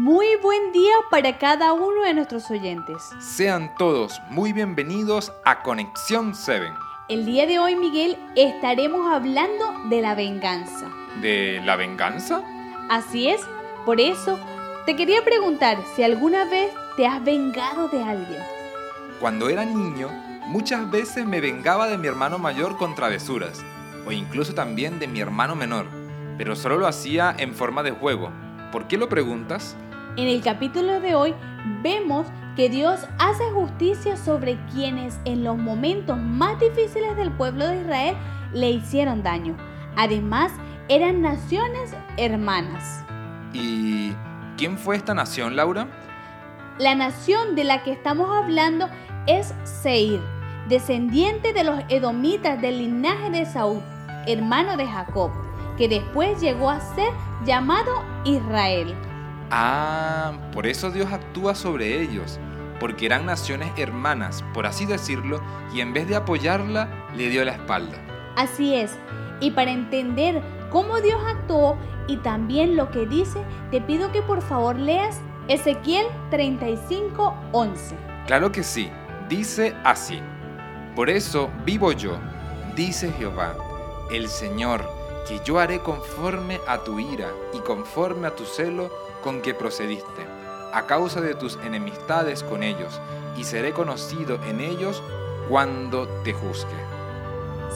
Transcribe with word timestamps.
Muy 0.00 0.28
buen 0.40 0.70
día 0.70 0.92
para 1.10 1.38
cada 1.38 1.72
uno 1.72 2.04
de 2.04 2.14
nuestros 2.14 2.48
oyentes. 2.52 3.10
Sean 3.18 3.74
todos 3.76 4.22
muy 4.30 4.52
bienvenidos 4.52 5.32
a 5.44 5.64
Conexión 5.64 6.36
7. 6.36 6.72
El 7.08 7.26
día 7.26 7.48
de 7.48 7.58
hoy, 7.58 7.74
Miguel, 7.74 8.16
estaremos 8.36 9.12
hablando 9.12 9.88
de 9.88 10.00
la 10.00 10.14
venganza. 10.14 10.88
¿De 11.20 11.60
la 11.64 11.74
venganza? 11.74 12.44
Así 12.88 13.28
es, 13.28 13.40
por 13.84 14.00
eso 14.00 14.38
te 14.86 14.94
quería 14.94 15.24
preguntar 15.24 15.78
si 15.96 16.04
alguna 16.04 16.44
vez 16.44 16.70
te 16.96 17.04
has 17.04 17.24
vengado 17.24 17.88
de 17.88 18.00
alguien. 18.00 18.42
Cuando 19.18 19.48
era 19.48 19.64
niño, 19.64 20.10
muchas 20.46 20.88
veces 20.88 21.26
me 21.26 21.40
vengaba 21.40 21.88
de 21.88 21.98
mi 21.98 22.06
hermano 22.06 22.38
mayor 22.38 22.76
con 22.76 22.94
travesuras, 22.94 23.64
o 24.06 24.12
incluso 24.12 24.54
también 24.54 25.00
de 25.00 25.08
mi 25.08 25.18
hermano 25.18 25.56
menor, 25.56 25.86
pero 26.38 26.54
solo 26.54 26.78
lo 26.78 26.86
hacía 26.86 27.34
en 27.36 27.52
forma 27.52 27.82
de 27.82 27.90
juego. 27.90 28.30
¿Por 28.70 28.86
qué 28.86 28.96
lo 28.96 29.08
preguntas? 29.08 29.76
En 30.18 30.26
el 30.26 30.42
capítulo 30.42 31.00
de 31.00 31.14
hoy 31.14 31.32
vemos 31.80 32.26
que 32.56 32.68
Dios 32.68 33.06
hace 33.20 33.44
justicia 33.52 34.16
sobre 34.16 34.58
quienes 34.72 35.20
en 35.24 35.44
los 35.44 35.56
momentos 35.56 36.18
más 36.18 36.58
difíciles 36.58 37.16
del 37.16 37.30
pueblo 37.30 37.68
de 37.68 37.82
Israel 37.82 38.16
le 38.52 38.68
hicieron 38.68 39.22
daño. 39.22 39.56
Además, 39.94 40.50
eran 40.88 41.22
naciones 41.22 41.94
hermanas. 42.16 43.04
¿Y 43.52 44.12
quién 44.56 44.76
fue 44.76 44.96
esta 44.96 45.14
nación, 45.14 45.54
Laura? 45.54 45.86
La 46.80 46.96
nación 46.96 47.54
de 47.54 47.62
la 47.62 47.84
que 47.84 47.92
estamos 47.92 48.28
hablando 48.28 48.88
es 49.28 49.54
Seir, 49.62 50.20
descendiente 50.68 51.52
de 51.52 51.62
los 51.62 51.78
edomitas 51.88 52.60
del 52.60 52.78
linaje 52.78 53.30
de 53.30 53.46
Saúl, 53.46 53.82
hermano 54.26 54.76
de 54.76 54.88
Jacob, 54.88 55.30
que 55.76 55.86
después 55.86 56.40
llegó 56.40 56.70
a 56.70 56.80
ser 56.96 57.12
llamado 57.44 58.02
Israel. 58.24 58.96
Ah, 59.50 60.32
por 60.52 60.66
eso 60.66 60.90
Dios 60.90 61.12
actúa 61.12 61.54
sobre 61.54 62.02
ellos, 62.02 62.38
porque 62.80 63.06
eran 63.06 63.26
naciones 63.26 63.70
hermanas, 63.76 64.44
por 64.54 64.66
así 64.66 64.84
decirlo, 64.84 65.40
y 65.74 65.80
en 65.80 65.92
vez 65.92 66.08
de 66.08 66.16
apoyarla, 66.16 66.88
le 67.16 67.28
dio 67.30 67.44
la 67.44 67.52
espalda. 67.52 67.96
Así 68.36 68.74
es, 68.74 68.98
y 69.40 69.50
para 69.52 69.70
entender 69.70 70.42
cómo 70.70 71.00
Dios 71.00 71.20
actuó 71.26 71.76
y 72.06 72.18
también 72.18 72.76
lo 72.76 72.90
que 72.90 73.06
dice, 73.06 73.42
te 73.70 73.80
pido 73.80 74.12
que 74.12 74.22
por 74.22 74.42
favor 74.42 74.76
leas 74.76 75.20
Ezequiel 75.48 76.06
35:11. 76.30 77.96
Claro 78.26 78.52
que 78.52 78.62
sí, 78.62 78.90
dice 79.28 79.74
así. 79.84 80.20
Por 80.94 81.08
eso 81.08 81.50
vivo 81.64 81.92
yo, 81.92 82.18
dice 82.74 83.12
Jehová, 83.12 83.54
el 84.10 84.28
Señor, 84.28 84.97
que 85.28 85.40
yo 85.44 85.58
haré 85.58 85.80
conforme 85.80 86.58
a 86.66 86.78
tu 86.78 86.98
ira 86.98 87.30
y 87.52 87.58
conforme 87.58 88.26
a 88.26 88.34
tu 88.34 88.44
celo 88.46 88.90
con 89.22 89.42
que 89.42 89.52
procediste, 89.52 90.26
a 90.72 90.86
causa 90.86 91.20
de 91.20 91.34
tus 91.34 91.58
enemistades 91.64 92.42
con 92.42 92.62
ellos, 92.62 92.98
y 93.36 93.44
seré 93.44 93.72
conocido 93.72 94.40
en 94.48 94.60
ellos 94.60 95.02
cuando 95.48 96.08
te 96.24 96.32
juzgue. 96.32 96.88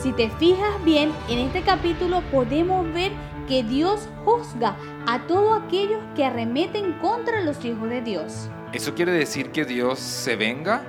Si 0.01 0.11
te 0.13 0.29
fijas 0.31 0.83
bien, 0.83 1.11
en 1.29 1.39
este 1.39 1.61
capítulo 1.61 2.21
podemos 2.31 2.91
ver 2.93 3.11
que 3.47 3.63
Dios 3.63 4.07
juzga 4.25 4.75
a 5.05 5.27
todos 5.27 5.61
aquellos 5.61 5.99
que 6.15 6.25
arremeten 6.25 6.93
contra 6.93 7.41
los 7.41 7.63
hijos 7.63 7.89
de 7.89 8.01
Dios. 8.01 8.49
¿Eso 8.73 8.95
quiere 8.95 9.11
decir 9.11 9.51
que 9.51 9.65
Dios 9.65 9.99
se 9.99 10.35
venga? 10.35 10.81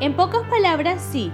En 0.00 0.14
pocas 0.14 0.42
palabras, 0.48 1.00
sí, 1.10 1.32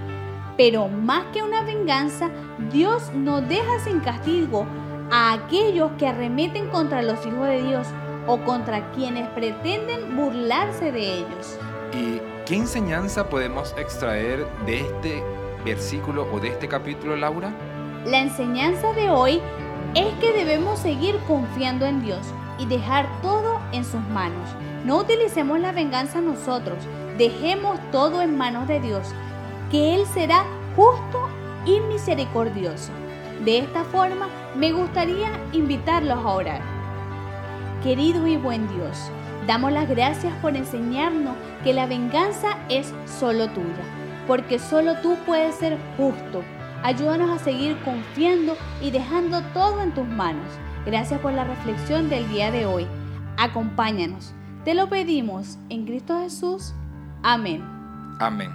pero 0.59 0.89
más 0.89 1.23
que 1.31 1.41
una 1.41 1.63
venganza, 1.63 2.29
Dios 2.69 3.13
no 3.15 3.39
deja 3.39 3.79
sin 3.79 4.01
castigo 4.01 4.67
a 5.09 5.31
aquellos 5.31 5.89
que 5.97 6.05
arremeten 6.05 6.67
contra 6.67 7.01
los 7.01 7.25
hijos 7.25 7.47
de 7.47 7.63
Dios 7.63 7.87
o 8.27 8.39
contra 8.39 8.91
quienes 8.91 9.25
pretenden 9.29 10.17
burlarse 10.17 10.91
de 10.91 11.19
ellos. 11.19 11.57
¿Y 11.93 12.19
qué 12.45 12.57
enseñanza 12.57 13.29
podemos 13.29 13.73
extraer 13.77 14.45
de 14.65 14.81
este 14.81 15.23
versículo 15.63 16.27
o 16.29 16.41
de 16.41 16.49
este 16.49 16.67
capítulo, 16.67 17.15
Laura? 17.15 17.53
La 18.05 18.19
enseñanza 18.19 18.91
de 18.91 19.09
hoy 19.09 19.39
es 19.95 20.13
que 20.19 20.33
debemos 20.33 20.79
seguir 20.79 21.15
confiando 21.25 21.85
en 21.85 22.03
Dios 22.03 22.27
y 22.57 22.65
dejar 22.65 23.07
todo 23.21 23.61
en 23.71 23.85
sus 23.85 24.01
manos. 24.09 24.49
No 24.83 24.97
utilicemos 24.97 25.57
la 25.61 25.71
venganza 25.71 26.19
nosotros, 26.19 26.79
dejemos 27.17 27.79
todo 27.93 28.21
en 28.21 28.37
manos 28.37 28.67
de 28.67 28.81
Dios, 28.81 29.13
que 29.71 29.93
Él 29.93 30.05
será 30.13 30.43
justo 30.79 31.27
y 31.65 31.81
misericordioso. 31.81 32.93
De 33.43 33.57
esta 33.57 33.83
forma, 33.83 34.29
me 34.55 34.71
gustaría 34.71 35.29
invitarlos 35.51 36.17
a 36.17 36.29
orar. 36.29 36.61
Querido 37.83 38.25
y 38.27 38.37
buen 38.37 38.65
Dios, 38.69 39.11
damos 39.45 39.73
las 39.73 39.89
gracias 39.89 40.33
por 40.41 40.55
enseñarnos 40.55 41.35
que 41.65 41.73
la 41.73 41.85
venganza 41.85 42.57
es 42.69 42.93
solo 43.05 43.49
tuya, 43.49 43.83
porque 44.25 44.57
solo 44.57 44.95
tú 45.01 45.17
puedes 45.25 45.55
ser 45.55 45.77
justo. 45.97 46.43
Ayúdanos 46.81 47.29
a 47.29 47.43
seguir 47.43 47.77
confiando 47.83 48.55
y 48.81 48.91
dejando 48.91 49.41
todo 49.53 49.81
en 49.81 49.93
tus 49.93 50.07
manos. 50.07 50.47
Gracias 50.85 51.19
por 51.19 51.33
la 51.33 51.43
reflexión 51.43 52.09
del 52.09 52.29
día 52.29 52.51
de 52.51 52.65
hoy. 52.65 52.87
Acompáñanos. 53.35 54.33
Te 54.63 54.75
lo 54.75 54.87
pedimos 54.87 55.57
en 55.67 55.85
Cristo 55.85 56.21
Jesús. 56.21 56.73
Amén. 57.21 57.61
Amén. 58.19 58.51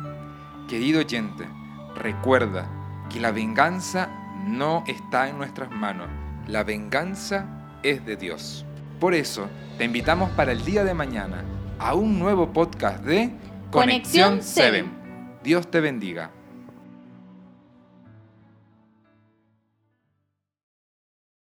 Querido 0.68 1.00
oyente, 1.00 1.46
recuerda 1.96 2.66
que 3.10 3.20
la 3.20 3.30
venganza 3.30 4.08
no 4.46 4.84
está 4.86 5.28
en 5.28 5.38
nuestras 5.38 5.70
manos. 5.70 6.08
La 6.46 6.64
venganza 6.64 7.46
es 7.82 8.04
de 8.04 8.16
Dios. 8.16 8.64
Por 9.00 9.14
eso, 9.14 9.48
te 9.78 9.84
invitamos 9.84 10.30
para 10.30 10.52
el 10.52 10.64
día 10.64 10.84
de 10.84 10.94
mañana 10.94 11.44
a 11.78 11.94
un 11.94 12.18
nuevo 12.18 12.52
podcast 12.52 13.04
de 13.04 13.30
Conexión 13.70 14.40
7. 14.42 14.84
Dios 15.42 15.70
te 15.70 15.80
bendiga. 15.80 16.30